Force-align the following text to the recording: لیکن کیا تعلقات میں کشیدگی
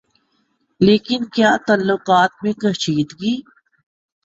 لیکن 0.81 1.21
کیا 1.33 1.51
تعلقات 1.67 2.31
میں 2.43 2.53
کشیدگی 2.53 3.35